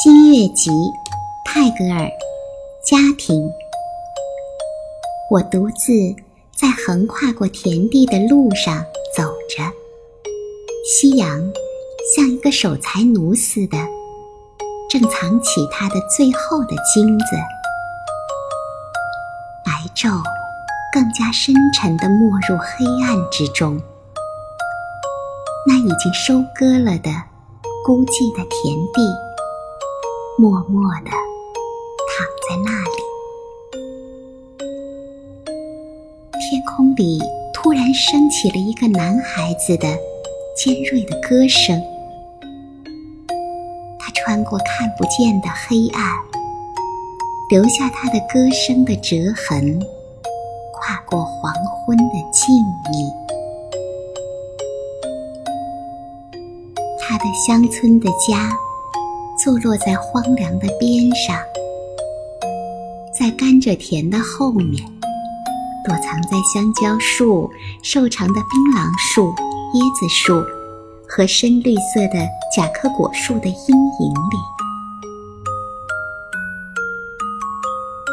[0.00, 0.70] 新月集，
[1.44, 2.08] 泰戈尔。
[2.82, 3.52] 家庭。
[5.30, 5.92] 我独自
[6.56, 8.82] 在横跨过田地的路上
[9.14, 9.62] 走着，
[10.88, 11.28] 夕阳
[12.16, 13.76] 像一个守财奴似的，
[14.88, 17.26] 正藏起它的最后的金子。
[19.62, 20.08] 白昼
[20.94, 23.78] 更加深沉地没入黑暗之中，
[25.68, 27.10] 那已经收割了的
[27.84, 29.02] 孤寂的田地，
[30.42, 31.10] 默默地。
[32.10, 32.96] 躺在那里，
[36.32, 37.20] 天空里
[37.54, 39.86] 突然升起了一个男孩子的
[40.56, 41.80] 尖锐的歌声。
[44.00, 46.02] 他穿过看不见的黑暗，
[47.48, 49.78] 留下他的歌声的折痕，
[50.72, 52.52] 跨过黄昏的静
[52.90, 53.14] 谧。
[56.98, 58.50] 他的乡村的家，
[59.44, 61.36] 坐落在荒凉的边上。
[63.18, 64.84] 在甘蔗田的后面，
[65.84, 67.50] 躲藏在香蕉树、
[67.82, 69.34] 瘦长的槟榔树、
[69.74, 70.40] 椰子树
[71.08, 74.36] 和深绿色的甲壳果树的阴影里。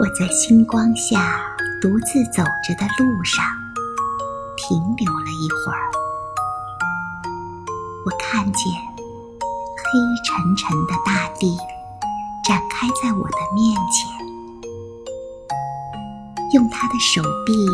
[0.00, 1.38] 我在星光下
[1.82, 3.44] 独自走着的路上，
[4.56, 5.90] 停留了一会儿。
[8.06, 8.72] 我看见
[9.92, 11.56] 黑沉沉的大地
[12.44, 14.08] 展开在我的面前。
[16.54, 17.66] 用他的手臂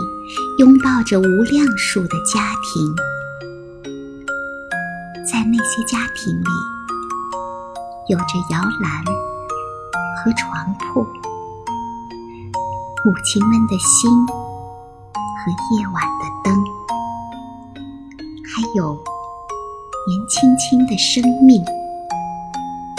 [0.58, 2.96] 拥抱着无量数的家庭，
[5.30, 6.50] 在那些家庭里，
[8.08, 9.04] 有着摇篮
[10.16, 11.02] 和床铺，
[13.04, 16.64] 母亲们的心和夜晚的灯，
[18.44, 18.94] 还有
[20.06, 21.64] 年轻轻的生命。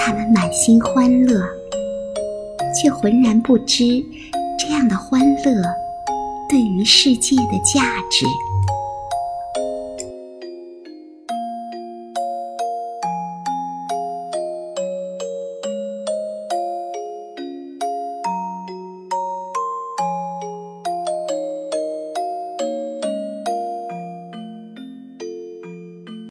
[0.08, 1.46] 他们满心欢乐，
[2.74, 3.84] 却浑然不知。
[4.58, 5.62] 这样的欢乐，
[6.48, 8.26] 对于世界的价值。